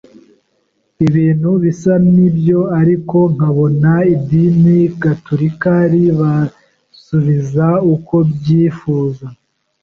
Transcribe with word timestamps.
Ibintu 1.07 1.49
bisa 1.63 1.93
n’ibyo 2.13 2.59
ariko 2.79 3.17
nkabona 3.33 3.91
idini 4.15 4.77
gatulika 5.01 5.71
ritabinsubiza 5.91 7.67
uko 7.93 8.15
mbyifuza 8.29 9.25